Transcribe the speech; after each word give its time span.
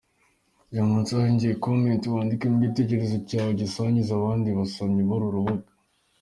Jya 0.71 0.81
munsi 0.89 1.09
ahagenewe 1.11 1.55
“comment” 1.65 2.03
wandikemo 2.13 2.55
igitekerezo 2.59 3.15
cyawe 3.29 3.49
ugisangize 3.51 4.11
abandi 4.13 4.47
basomyi 4.57 5.01
b’uru 5.09 5.27
rubuga. 5.35 5.69